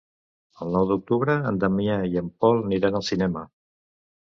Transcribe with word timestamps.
El 0.65 0.73
nou 0.75 0.87
d'octubre 0.93 1.37
en 1.51 1.61
Damià 1.65 2.01
i 2.15 2.21
en 2.25 2.35
Pol 2.41 2.67
aniran 2.67 3.03
al 3.03 3.09
cinema. 3.15 3.51